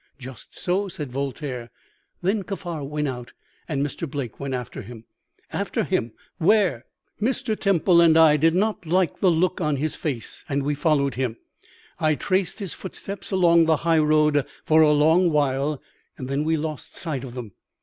"'Just 0.17 0.57
so,' 0.57 0.87
said 0.87 1.11
Voltaire. 1.11 1.69
'Then 2.23 2.41
Kaffar 2.41 2.83
went 2.83 3.07
out, 3.07 3.33
and 3.67 3.85
Mr. 3.85 4.09
Blake 4.09 4.39
went 4.39 4.55
after 4.55 4.81
him.' 4.81 5.03
"'After 5.53 5.83
him! 5.83 6.11
Where?' 6.39 6.85
"'Mr. 7.21 7.55
Temple 7.55 8.01
and 8.01 8.17
I 8.17 8.35
did 8.35 8.55
not 8.55 8.87
like 8.87 9.19
the 9.19 9.29
look 9.29 9.61
on 9.61 9.75
his 9.75 9.95
face, 9.95 10.43
and 10.49 10.63
we 10.63 10.73
followed 10.73 11.13
him. 11.13 11.37
I 11.99 12.15
traced 12.15 12.57
his 12.57 12.73
footsteps 12.73 13.29
along 13.29 13.65
the 13.67 13.77
high 13.85 13.99
road 13.99 14.43
for 14.65 14.81
a 14.81 14.91
long 14.91 15.29
while, 15.29 15.79
and 16.17 16.27
then 16.27 16.45
we 16.45 16.57
lost 16.57 16.95
sight 16.95 17.23
of 17.23 17.35
them. 17.35 17.51